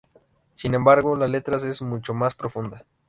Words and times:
Sin 0.55 0.73
embargo, 0.73 1.15
la 1.15 1.27
letra 1.27 1.57
es 1.57 1.79
mucho 1.83 2.15
más 2.15 2.33
profunda. 2.33 2.85